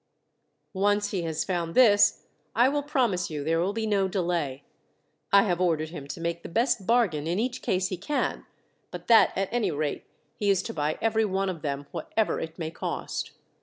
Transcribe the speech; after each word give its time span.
Once 0.73 1.11
he 1.11 1.21
has 1.21 1.43
found 1.43 1.75
this, 1.75 2.25
I 2.55 2.69
will 2.69 2.81
promise 2.81 3.29
you 3.29 3.43
there 3.43 3.59
will 3.59 3.71
be 3.71 3.85
no 3.85 4.07
delay. 4.07 4.63
I 5.31 5.43
have 5.43 5.61
ordered 5.61 5.89
him 5.89 6.07
to 6.07 6.19
make 6.19 6.41
the 6.41 6.49
best 6.49 6.87
bargain 6.87 7.27
in 7.27 7.37
each 7.37 7.61
case 7.61 7.89
he 7.89 7.97
can, 7.97 8.47
but 8.89 9.05
that 9.09 9.31
at 9.37 9.49
any 9.51 9.69
rate 9.69 10.05
he 10.33 10.49
is 10.49 10.63
to 10.63 10.73
buy 10.73 10.97
every 11.03 11.23
one 11.25 11.49
of 11.49 11.61
them, 11.61 11.85
whatever 11.91 12.39
it 12.39 12.57
may 12.57 12.71
cost. 12.71 13.29